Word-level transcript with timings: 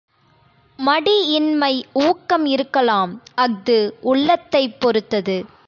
மடி 0.79 1.25
இன்மை 1.25 1.85
ஊக்கம் 1.93 2.45
இருக்கலாம் 2.45 3.21
அஃது 3.35 3.97
உள்ளத்தைப் 4.01 4.79
பொறுத்தது. 4.79 5.45